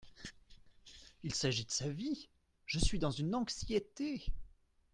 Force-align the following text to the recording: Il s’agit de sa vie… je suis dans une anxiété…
Il 1.21 1.35
s’agit 1.35 1.63
de 1.65 1.69
sa 1.69 1.87
vie… 1.87 2.27
je 2.65 2.79
suis 2.79 2.97
dans 2.97 3.11
une 3.11 3.35
anxiété… 3.35 4.25